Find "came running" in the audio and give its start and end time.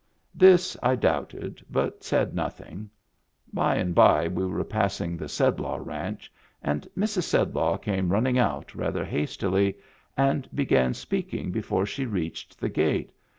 7.77-8.39